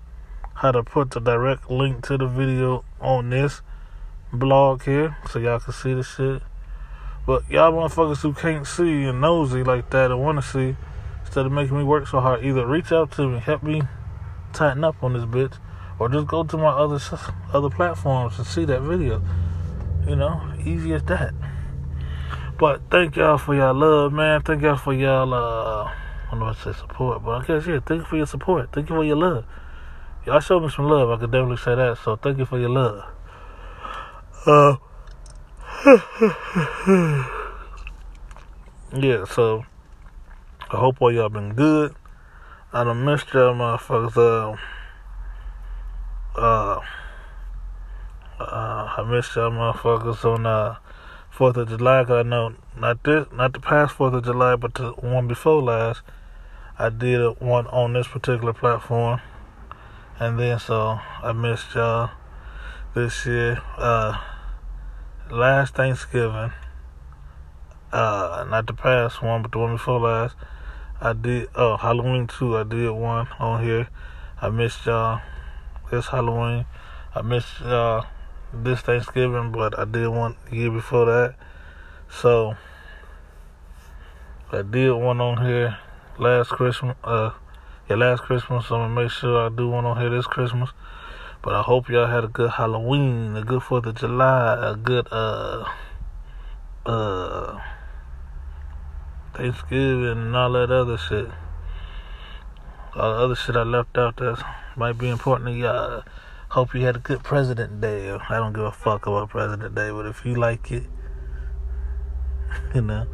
how 0.55 0.73
to 0.73 0.83
put 0.83 1.13
the 1.13 1.21
direct 1.21 1.71
link 1.71 2.05
to 2.07 2.19
the 2.19 2.27
video 2.27 2.85
on 3.01 3.31
this 3.31 3.63
blog 4.33 4.83
here 4.83 5.17
so 5.31 5.39
y'all 5.39 5.61
can 5.61 5.73
see 5.73 5.95
the 5.95 6.03
shit. 6.03 6.43
But 7.27 7.49
y'all 7.51 7.73
motherfuckers 7.73 8.23
who 8.23 8.33
can't 8.33 8.67
see 8.67 9.05
and 9.05 9.21
nosy 9.21 9.63
like 9.63 9.91
that 9.91 10.11
and 10.11 10.21
want 10.21 10.39
to 10.39 10.43
see, 10.43 10.77
instead 11.21 11.47
of 11.47 11.53
making 11.53 11.77
me 11.77 11.85
work 11.85 12.09
so 12.09 12.21
hard, 12.21 12.45
either 12.45 12.67
reach 12.67 12.91
out 12.91 13.13
to 13.13 13.29
me, 13.29 13.39
help 13.39 13.63
me 13.63 13.83
tighten 14.53 14.83
up 14.83 15.03
on 15.03 15.13
this 15.13 15.25
bitch, 15.25 15.59
or 15.99 16.09
just 16.09 16.27
go 16.27 16.43
to 16.43 16.57
my 16.57 16.71
other 16.71 16.99
other 17.53 17.71
platforms 17.71 18.39
and 18.39 18.47
see 18.47 18.65
that 18.65 18.81
video. 18.81 19.23
You 20.07 20.17
know, 20.17 20.41
easy 20.65 20.95
as 20.95 21.03
that. 21.05 21.35
But 22.59 22.83
thank 22.91 23.15
y'all 23.17 23.39
for 23.39 23.55
y'all 23.55 23.73
love, 23.75 24.13
man. 24.13 24.43
Thank 24.43 24.63
y'all 24.63 24.77
for 24.77 24.93
y'all 24.93 25.33
uh 25.33 25.85
I 25.85 26.31
don't 26.31 26.41
know 26.41 26.47
what 26.47 26.57
to 26.57 26.73
say 26.75 26.79
support, 26.79 27.25
but 27.25 27.31
I 27.31 27.45
guess 27.47 27.67
yeah, 27.67 27.79
thank 27.87 28.01
you 28.01 28.07
for 28.07 28.17
your 28.17 28.27
support. 28.27 28.73
Thank 28.73 28.91
you 28.91 28.97
for 28.97 29.05
your 29.05 29.17
love. 29.17 29.45
Y'all 30.27 30.41
showed 30.41 30.63
me 30.63 30.69
some 30.69 30.87
love, 30.89 31.09
I 31.11 31.17
could 31.19 31.31
definitely 31.31 31.57
say 31.59 31.75
that, 31.77 31.99
so 31.99 32.17
thank 32.17 32.39
you 32.39 32.45
for 32.45 32.59
your 32.59 32.71
love. 32.71 33.05
Uh 34.45 34.77
Yeah, 38.93 39.25
so 39.25 39.65
I 40.71 40.77
hope 40.77 41.01
all 41.01 41.13
y'all 41.13 41.29
been 41.29 41.55
good. 41.55 41.95
I 42.73 42.83
done 42.85 43.05
missed 43.05 43.33
y'all 43.33 43.55
motherfuckers 43.55 44.17
uh 44.17 44.57
uh 46.41 46.81
uh, 48.41 48.95
I 48.97 49.03
missed 49.09 49.35
y'all 49.35 49.51
motherfuckers 49.51 50.25
on 50.25 50.47
uh, 50.47 50.77
Fourth 51.31 51.57
of 51.57 51.69
July. 51.69 52.05
Cause 52.05 52.25
I 52.25 52.29
know 52.29 52.55
not 52.77 53.03
this, 53.05 53.27
not 53.33 53.53
the 53.53 53.61
past 53.61 53.95
Fourth 53.95 54.15
of 54.15 54.25
July, 54.25 54.57
but 54.57 54.75
the 54.75 54.91
one 54.93 55.29
before 55.29 55.63
last. 55.63 56.03
I 56.79 56.91
did 56.91 57.41
one 57.41 57.67
on 57.67 57.93
this 57.93 58.07
particular 58.07 58.53
platform, 58.53 59.21
and 60.21 60.39
then 60.39 60.59
so 60.59 61.01
I 61.23 61.33
missed 61.33 61.75
y'all 61.75 62.11
this 62.95 63.27
year. 63.27 63.61
Uh, 63.77 64.17
last 65.31 65.75
Thanksgiving, 65.75 66.53
uh, 67.93 68.47
not 68.49 68.67
the 68.67 68.75
past 68.75 69.23
one, 69.23 69.43
but 69.43 69.53
the 69.53 69.59
one 69.59 69.73
before 69.73 70.01
last. 70.01 70.37
I 71.01 71.13
did 71.13 71.49
oh 71.55 71.77
Halloween 71.77 72.27
too. 72.27 72.57
I 72.57 72.65
did 72.65 72.91
one 72.91 73.29
on 73.39 73.65
here. 73.65 73.89
I 74.41 74.51
missed 74.51 74.87
y'all 74.87 75.21
this 75.91 76.09
Halloween. 76.09 76.67
I 77.15 77.23
missed 77.23 77.61
y'all 77.61 78.07
this 78.53 78.81
Thanksgiving, 78.81 79.53
but 79.53 79.79
I 79.79 79.85
did 79.85 80.09
one 80.09 80.37
year 80.51 80.71
before 80.71 81.07
that. 81.07 81.35
So 82.11 82.57
I 84.51 84.63
did 84.63 84.93
one 84.93 85.21
on 85.21 85.45
here 85.45 85.79
last 86.19 86.51
Christmas. 86.51 86.97
Uh, 87.05 87.31
yeah, 87.89 87.97
last 87.97 88.23
Christmas. 88.23 88.67
So 88.67 88.77
I'm 88.77 88.89
gonna 88.95 89.03
make 89.03 89.11
sure 89.11 89.47
I 89.47 89.49
do 89.49 89.69
one 89.69 89.85
on 89.85 90.01
here 90.01 90.11
this 90.11 90.27
Christmas. 90.27 90.71
But 91.43 91.55
I 91.55 91.63
hope 91.63 91.89
y'all 91.89 92.07
had 92.07 92.25
a 92.25 92.29
good 92.29 92.51
Halloween, 92.51 93.37
a 93.37 93.45
good 93.45 93.63
Fourth 93.63 93.87
of 93.87 93.95
July, 93.95 94.71
a 94.71 94.75
good 94.75 95.07
uh 95.11 95.65
uh 96.85 97.61
Thanksgiving, 99.35 100.09
and 100.09 100.37
all 100.37 100.53
that 100.53 100.71
other 100.71 100.99
shit. 100.99 101.29
All 102.97 103.13
the 103.13 103.25
other 103.25 103.35
shit 103.37 103.55
I 103.55 103.63
left 103.63 103.97
out 103.97 104.17
that 104.17 104.43
might 104.77 104.99
be 104.99 105.09
important 105.09 105.51
to 105.51 105.55
y'all. 105.55 106.03
Hope 106.51 106.75
you 106.75 106.81
had 106.81 106.97
a 106.97 106.99
good 106.99 107.23
President 107.23 107.83
Day. 107.83 108.11
I 108.11 108.39
don't 108.39 108.55
give 108.55 108.65
a 108.65 108.73
fuck 108.73 109.07
about 109.07 109.29
President 109.29 109.75
Day, 109.75 109.91
but 109.91 110.07
if 110.07 110.25
you 110.25 110.35
like 110.35 110.73
it, 110.73 110.85
you 112.75 112.81
know, 112.81 113.07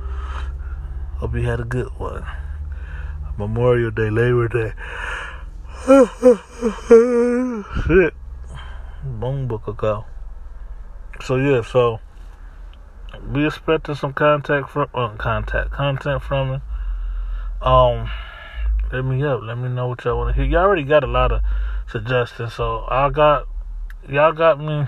hope 1.17 1.35
you 1.35 1.43
had 1.43 1.59
a 1.59 1.65
good 1.65 1.89
one. 1.99 2.25
Memorial 3.37 3.91
Day, 3.91 4.09
Labor 4.09 4.47
Day. 4.47 4.73
Shit. 7.87 8.15
Boom 9.03 9.49
book 9.49 9.67
ago. 9.67 10.05
So 11.21 11.35
yeah, 11.35 11.63
so 11.63 11.99
be 13.33 13.47
expecting 13.47 13.97
some 13.97 14.13
contact 14.13 14.71
from 14.71 14.89
uh, 14.95 15.09
contact 15.17 15.73
content 15.73 16.23
from 16.23 16.53
me. 16.53 16.59
Um, 17.61 18.09
let 18.93 19.05
me 19.05 19.25
up. 19.25 19.41
Let 19.43 19.59
me 19.59 19.71
know 19.71 19.89
what 19.89 20.05
y'all 20.05 20.19
want 20.19 20.37
to 20.37 20.41
hear. 20.41 20.49
Y'all 20.49 20.63
already 20.63 20.85
got 20.85 21.03
a 21.03 21.09
lot 21.09 21.33
of 21.33 21.41
suggestions. 21.91 22.55
So 22.55 22.87
I 22.89 23.11
got 23.11 23.47
y'all 24.09 24.33
got 24.33 24.59
me. 24.59 24.87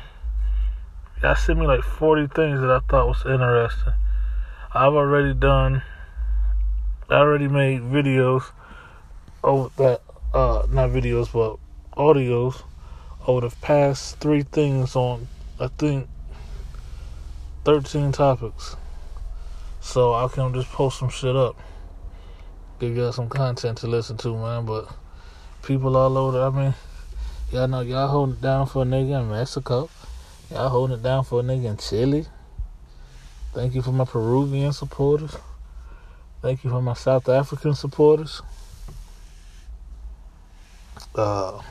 Y'all 1.23 1.35
sent 1.35 1.59
me 1.59 1.67
like 1.67 1.83
forty 1.83 2.27
things 2.27 2.61
that 2.61 2.71
I 2.71 2.81
thought 2.89 3.09
was 3.09 3.23
interesting. 3.25 3.95
I've 4.75 4.93
already 4.95 5.35
done. 5.35 5.83
I 7.09 7.15
already 7.15 7.49
made 7.49 7.83
videos 7.83 8.51
over 9.43 9.71
that. 9.77 10.03
Uh, 10.35 10.67
not 10.69 10.91
videos, 10.91 11.33
but 11.33 11.57
audios 11.97 12.63
over 13.27 13.49
the 13.49 13.57
past 13.63 14.19
three 14.19 14.43
things 14.43 14.95
on. 14.95 15.29
I 15.59 15.69
think 15.69 16.09
thirteen 17.65 18.13
topics. 18.13 18.77
So 19.81 20.13
I 20.13 20.29
can 20.29 20.53
just 20.53 20.69
post 20.69 20.99
some 20.99 21.09
shit 21.09 21.37
up. 21.37 21.57
Give 22.81 22.95
y'all 22.97 23.13
some 23.13 23.29
content 23.29 23.79
to 23.79 23.87
listen 23.87 24.17
to, 24.19 24.37
man. 24.37 24.67
But 24.67 24.93
people 25.63 25.97
all 25.97 26.19
over. 26.19 26.43
I 26.43 26.51
mean, 26.51 26.75
y'all 27.53 27.69
know 27.69 27.81
y'all 27.81 28.09
holding 28.09 28.37
it 28.37 28.43
down 28.43 28.67
for 28.67 28.83
a 28.83 28.85
nigga 28.85 29.21
in 29.21 29.31
Mexico. 29.31 29.89
Y'all 30.51 30.69
holding 30.69 30.97
it 30.99 31.03
down 31.03 31.25
for 31.25 31.41
a 31.41 31.43
nigga 31.43 31.67
in 31.67 31.77
Chile. 31.77 32.27
Thank 33.55 33.75
you 33.75 33.83
for 33.83 33.93
my 33.93 34.05
Peruvian 34.05 34.73
supporters. 34.73 35.37
Thank 36.43 36.65
you 36.65 36.71
for 36.71 36.83
my 36.83 36.95
South 36.95 37.29
African 37.29 37.75
supporters. 37.75 38.43
Uh, 41.15 41.63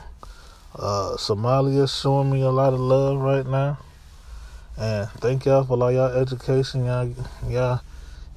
uh, 0.74 1.16
Somalia 1.16 1.88
showing 1.88 2.30
me 2.30 2.42
a 2.42 2.50
lot 2.50 2.72
of 2.72 2.80
love 2.80 3.18
right 3.18 3.46
now. 3.46 3.78
And 4.76 5.08
thank 5.20 5.46
y'all 5.46 5.64
for 5.64 5.82
all 5.82 5.92
y'all 5.92 6.12
education. 6.12 6.84
Y'all, 6.84 7.14
y'all, 7.48 7.80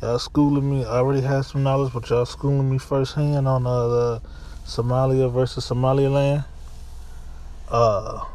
y'all 0.01 0.19
schooling 0.19 0.69
me. 0.69 0.85
I 0.85 0.97
already 0.97 1.21
had 1.21 1.41
some 1.41 1.63
knowledge, 1.63 1.91
but 1.93 2.09
y'all 2.09 2.25
schooling 2.25 2.69
me 2.69 2.77
firsthand 2.77 3.47
on 3.47 3.65
uh, 3.65 4.19
Somalia 4.65 5.31
versus 5.31 5.65
Somaliland. 5.65 6.43
Uh, 7.71 8.25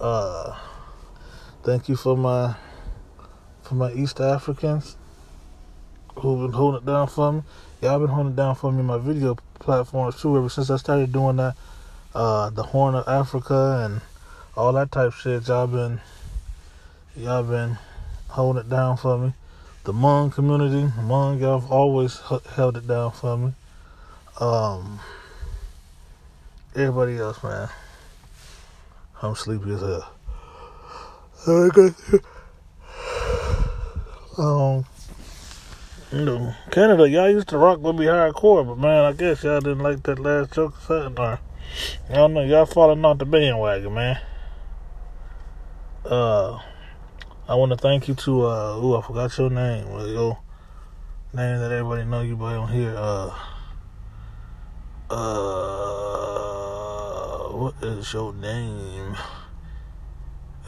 uh, 0.00 0.56
thank 1.64 1.88
you 1.88 1.96
for 1.96 2.16
my 2.16 2.54
for 3.62 3.74
my 3.74 3.92
East 3.92 4.20
Africans 4.20 4.96
who've 6.16 6.40
been 6.40 6.52
holding 6.52 6.82
it 6.82 6.86
down 6.86 7.08
for 7.08 7.32
me. 7.32 7.42
Y'all 7.82 7.98
been 7.98 8.08
holding 8.08 8.34
it 8.34 8.36
down 8.36 8.54
for 8.54 8.70
me 8.70 8.78
in 8.78 8.86
my 8.86 8.98
video 8.98 9.36
platforms 9.54 10.20
too 10.20 10.36
ever 10.36 10.48
since 10.48 10.70
I 10.70 10.76
started 10.76 11.10
doing 11.10 11.36
that. 11.36 11.56
Uh, 12.14 12.50
the 12.50 12.62
Horn 12.62 12.94
of 12.94 13.08
Africa 13.08 13.82
and 13.84 14.00
all 14.56 14.72
that 14.74 14.92
type 14.92 15.12
shit. 15.12 15.48
Y'all 15.48 15.66
been 15.66 16.00
y'all 17.16 17.42
been 17.42 17.76
holding 18.28 18.60
it 18.60 18.70
down 18.70 18.98
for 18.98 19.18
me. 19.18 19.32
The 19.82 19.92
Hmong 19.92 20.32
community, 20.32 20.92
Hmong, 20.96 21.40
y'all 21.40 21.58
have 21.58 21.72
always 21.72 22.20
held 22.54 22.76
it 22.76 22.86
down 22.86 23.10
for 23.10 23.36
me. 23.36 23.52
Um, 24.38 25.00
everybody 26.74 27.18
else, 27.18 27.42
man. 27.42 27.68
I'm 29.22 29.34
sleepy 29.34 29.72
as 29.72 29.80
hell. 29.80 30.10
Um, 34.36 34.84
you 36.12 36.24
know, 36.24 36.54
Canada, 36.70 37.08
y'all 37.08 37.30
used 37.30 37.48
to 37.48 37.58
rock 37.58 37.78
with 37.80 37.96
me 37.96 38.06
hardcore, 38.06 38.66
but 38.66 38.78
man, 38.78 39.04
I 39.04 39.12
guess 39.12 39.44
y'all 39.44 39.60
didn't 39.60 39.80
like 39.80 40.02
that 40.04 40.18
last 40.18 40.52
joke 40.52 40.74
something. 40.80 41.18
Or, 41.18 41.38
I 42.10 42.14
don't 42.14 42.34
know, 42.34 42.42
y'all 42.42 42.66
falling 42.66 43.04
off 43.04 43.18
the 43.18 43.26
bandwagon, 43.26 43.94
man. 43.94 44.18
Uh, 46.04 46.58
I 47.48 47.54
want 47.54 47.72
to 47.72 47.78
thank 47.78 48.08
you 48.08 48.14
to, 48.14 48.46
uh, 48.46 48.80
ooh, 48.82 48.96
I 48.96 49.02
forgot 49.02 49.38
your 49.38 49.50
name. 49.50 49.90
Well, 49.90 50.08
your 50.08 50.38
name 51.32 51.60
that 51.60 51.70
everybody 51.70 52.04
know 52.04 52.22
you 52.22 52.36
by 52.36 52.54
on 52.54 52.68
here. 52.68 52.94
Uh, 52.96 53.30
uh, 55.10 56.33
what 57.54 57.74
is 57.82 58.12
your 58.12 58.32
name? 58.34 59.16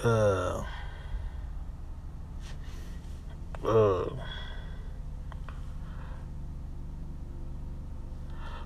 Uh, 0.04 0.62
uh, 3.64 4.08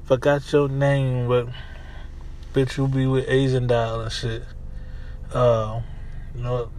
forgot 0.05 0.53
your 0.53 0.69
name, 0.69 1.29
but 1.29 1.49
bitch, 2.53 2.77
you 2.77 2.89
be 2.89 3.07
with 3.07 3.25
Asian 3.27 3.67
Doll 3.67 4.03
and 4.03 4.12
shit. 4.12 4.43
Uh, 5.33 5.81
you 6.35 6.43
know, 6.43 6.71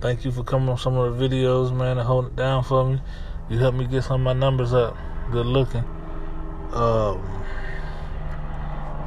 thank 0.00 0.26
you 0.26 0.30
for 0.30 0.44
coming 0.44 0.68
on 0.68 0.76
some 0.76 0.96
of 0.98 1.16
the 1.16 1.28
videos, 1.28 1.74
man, 1.74 1.96
and 1.96 2.06
holding 2.06 2.32
it 2.32 2.36
down 2.36 2.62
for 2.62 2.84
me. 2.84 3.00
You 3.48 3.58
helped 3.58 3.78
me 3.78 3.86
get 3.86 4.04
some 4.04 4.20
of 4.20 4.24
my 4.24 4.34
numbers 4.34 4.74
up. 4.74 4.94
good 5.32 5.46
looking. 5.46 5.84
Um, 6.72 7.45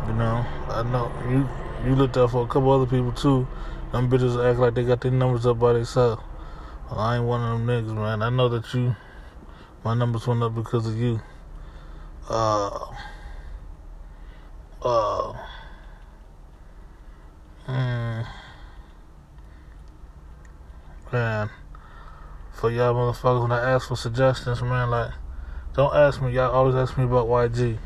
you 0.09 0.15
know, 0.15 0.43
I 0.69 0.81
know 0.83 1.11
you 1.29 1.47
you 1.87 1.95
looked 1.95 2.17
out 2.17 2.31
for 2.31 2.43
a 2.43 2.47
couple 2.47 2.71
other 2.71 2.87
people 2.87 3.11
too. 3.11 3.47
Them 3.91 4.09
bitches 4.09 4.43
act 4.43 4.59
like 4.59 4.73
they 4.73 4.83
got 4.83 5.01
their 5.01 5.11
numbers 5.11 5.45
up 5.45 5.59
by 5.59 5.73
themselves. 5.73 6.21
Well, 6.89 6.99
I 6.99 7.17
ain't 7.17 7.25
one 7.25 7.41
of 7.41 7.59
them 7.59 7.67
niggas, 7.67 7.93
man. 7.93 8.23
I 8.23 8.29
know 8.29 8.49
that 8.49 8.73
you, 8.73 8.95
my 9.83 9.93
numbers 9.93 10.25
went 10.25 10.41
up 10.41 10.55
because 10.55 10.87
of 10.87 10.97
you. 10.97 11.21
Uh, 12.27 12.87
uh, 14.81 15.33
mm, 17.67 18.27
man, 21.13 21.49
for 22.53 22.71
y'all 22.71 22.95
motherfuckers, 22.95 23.43
when 23.43 23.51
I 23.51 23.71
ask 23.71 23.87
for 23.87 23.95
suggestions, 23.95 24.61
man, 24.63 24.89
like, 24.89 25.11
don't 25.75 25.95
ask 25.95 26.19
me. 26.19 26.31
Y'all 26.31 26.51
always 26.51 26.73
ask 26.73 26.97
me 26.97 27.03
about 27.03 27.27
YG. 27.27 27.77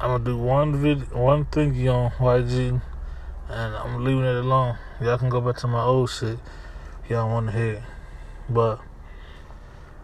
I'm 0.00 0.10
gonna 0.10 0.24
do 0.24 0.38
one 0.38 0.76
video, 0.76 1.06
one 1.18 1.44
thingy 1.46 1.92
on 1.92 2.12
YG, 2.12 2.80
and 3.48 3.74
I'm 3.74 4.04
leaving 4.04 4.22
it 4.22 4.36
alone. 4.36 4.78
Y'all 5.00 5.18
can 5.18 5.28
go 5.28 5.40
back 5.40 5.56
to 5.56 5.66
my 5.66 5.82
old 5.82 6.08
shit. 6.08 6.38
Y'all 7.08 7.28
want 7.28 7.46
to 7.46 7.52
hear, 7.52 7.84
but 8.48 8.78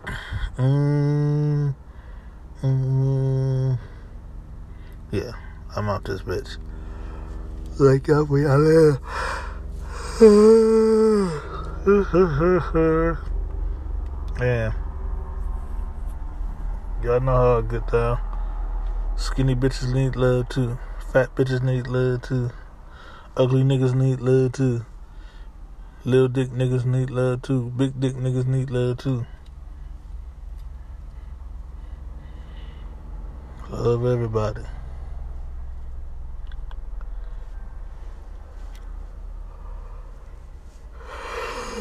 mm, 0.56 1.72
mm, 2.60 3.78
yeah, 5.12 5.32
I'm 5.76 5.88
out 5.88 6.04
this 6.04 6.22
bitch. 6.22 6.56
Like 7.78 8.08
up 8.08 8.28
we 8.28 8.42
y'all 8.42 8.64
there. 8.64 8.98
yeah. 14.40 14.72
Y'all 17.04 17.20
know 17.20 17.36
how 17.36 17.58
I 17.58 17.62
get 17.62 17.86
down. 17.92 18.33
Skinny 19.16 19.54
bitches 19.54 19.92
need 19.94 20.16
love 20.16 20.48
too. 20.48 20.76
Fat 21.12 21.34
bitches 21.36 21.62
need 21.62 21.86
love 21.86 22.22
too. 22.22 22.50
Ugly 23.36 23.62
niggas 23.62 23.94
need 23.94 24.20
love 24.20 24.52
too. 24.52 24.84
Little 26.04 26.28
dick 26.28 26.50
niggas 26.50 26.84
need 26.84 27.10
love 27.10 27.42
too. 27.42 27.72
Big 27.76 27.98
dick 27.98 28.14
niggas 28.14 28.46
need 28.46 28.70
love 28.70 28.98
too. 28.98 29.24
Love 33.70 34.04
everybody. 34.04 34.62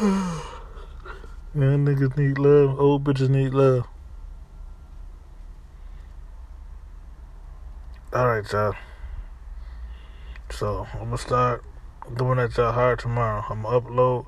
Young 1.54 1.84
niggas 1.84 2.16
need 2.16 2.38
love. 2.38 2.78
Old 2.80 3.04
bitches 3.04 3.28
need 3.28 3.54
love. 3.54 3.86
Alright, 8.14 8.52
y'all. 8.52 8.76
So, 10.48 10.86
I'm 10.92 11.06
gonna 11.06 11.18
start 11.18 11.64
doing 12.16 12.36
that 12.36 12.56
y'all 12.56 12.70
hard 12.70 13.00
tomorrow. 13.00 13.44
I'm 13.50 13.62
gonna 13.62 13.80
upload 13.80 14.26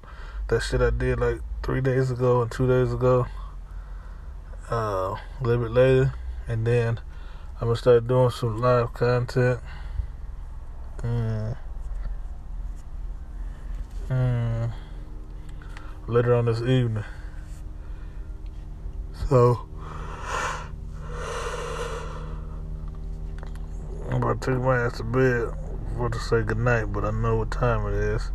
that 0.48 0.62
shit 0.62 0.80
I 0.80 0.90
did 0.90 1.20
like 1.20 1.40
three 1.62 1.80
days 1.80 2.10
ago 2.10 2.42
and 2.42 2.50
two 2.50 2.66
days 2.66 2.92
ago. 2.92 3.28
Uh, 4.68 5.14
a 5.14 5.20
little 5.40 5.62
bit 5.62 5.70
later. 5.70 6.14
And 6.48 6.66
then 6.66 6.98
I'm 7.60 7.68
gonna 7.68 7.76
start 7.76 8.08
doing 8.08 8.30
some 8.30 8.60
live 8.60 8.92
content. 8.92 9.60
Mm. 11.02 11.56
Mm. 14.08 14.72
Later 16.08 16.34
on 16.34 16.46
this 16.46 16.60
evening. 16.60 17.04
So, 19.28 19.65
about 24.26 24.42
to 24.42 24.50
take 24.54 24.60
my 24.60 24.76
ass 24.76 24.96
to 24.96 25.04
bed 25.04 25.54
for 25.96 26.10
to 26.10 26.18
say 26.18 26.42
goodnight, 26.42 26.92
but 26.92 27.04
I 27.04 27.12
know 27.12 27.36
what 27.36 27.50
time 27.52 27.86
it 27.86 27.94
is. 27.94 28.32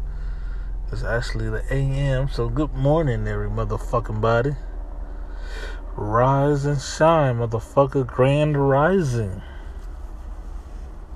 It's 0.89 1.03
actually 1.03 1.49
the 1.49 1.63
AM, 1.69 2.29
so 2.29 2.47
good 2.47 2.73
morning, 2.73 3.27
every 3.27 3.49
motherfucking 3.49 4.21
body. 4.21 4.51
Rise 5.97 6.63
and 6.63 6.79
shine, 6.79 7.39
motherfucker. 7.39 8.07
Grand 8.07 8.69
rising. 8.69 9.41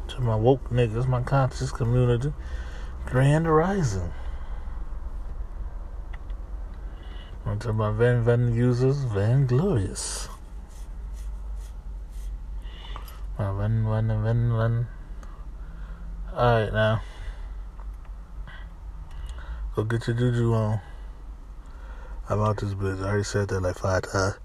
To 0.09 0.19
my 0.19 0.35
woke 0.35 0.69
niggas, 0.69 1.07
my 1.07 1.21
conscious 1.21 1.71
community. 1.71 2.33
Grand 3.05 3.47
rising. 3.47 4.11
And 7.45 7.61
to 7.61 7.71
my 7.71 7.91
Van 7.91 8.23
Van 8.23 8.53
users, 8.53 8.97
Van 9.05 9.45
Glorious. 9.45 10.27
My 13.38 13.52
Van 13.52 13.84
Van 13.84 14.08
Van 14.24 14.58
Van. 14.58 14.88
Alright 16.34 16.71
now. 16.71 17.02
Go 19.76 19.84
get 19.84 20.08
your 20.08 20.15
juju 20.15 20.54
on. 20.54 20.80
I'm 22.30 22.39
out 22.39 22.58
this 22.58 22.74
bitch. 22.74 23.02
I 23.02 23.10
already 23.10 23.24
said 23.24 23.50
that 23.50 23.60
like 23.60 23.78
five 23.78 24.04
times. 24.04 24.36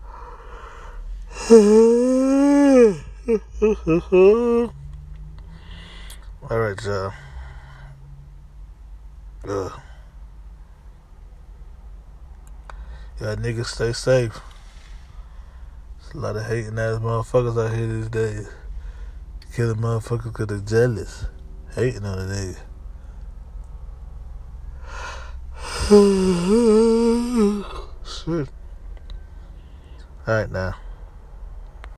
Alright, 6.50 6.84
y'all. 6.84 7.12
Ugh. 9.48 9.80
Y'all 13.20 13.36
niggas 13.36 13.66
stay 13.66 13.92
safe. 13.92 14.40
There's 16.00 16.14
a 16.14 16.18
lot 16.18 16.36
of 16.36 16.46
hating 16.46 16.76
ass 16.76 16.98
motherfuckers 16.98 17.64
out 17.64 17.76
here 17.76 17.86
these 17.86 18.08
days. 18.08 18.48
Killing 19.54 19.76
motherfuckers 19.76 20.24
because 20.24 20.46
they're 20.46 20.58
jealous. 20.58 21.24
Hating 21.74 22.04
on 22.04 22.28
the 22.28 22.34
nigga. 22.34 22.58
Shit. 28.04 28.48
Alright 30.28 30.52
now. 30.52 30.74